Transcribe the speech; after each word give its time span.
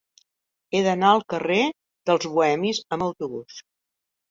He 0.71 0.79
d'anar 0.87 1.11
al 1.17 1.21
carrer 1.33 1.59
dels 2.11 2.27
Bohemis 2.33 2.83
amb 2.99 3.09
autobús. 3.11 3.63